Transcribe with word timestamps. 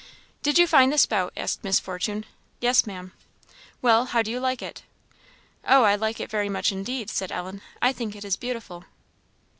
"Did 0.41 0.57
you 0.57 0.65
find 0.65 0.91
the 0.91 0.97
spout?" 0.97 1.31
asked 1.37 1.63
Miss 1.63 1.79
Fortune. 1.79 2.25
"Yes, 2.59 2.87
Maam." 2.87 3.11
"Well, 3.83 4.05
how 4.05 4.23
do 4.23 4.31
you 4.31 4.39
like 4.39 4.63
it?" 4.63 4.81
"Oh, 5.63 5.83
I 5.83 5.93
like 5.93 6.19
it 6.19 6.31
very 6.31 6.49
much 6.49 6.71
indeed," 6.71 7.07
said 7.11 7.31
Ellen. 7.31 7.61
"I 7.83 7.93
think 7.93 8.15
it 8.15 8.25
is 8.25 8.35
beautiful." 8.35 8.85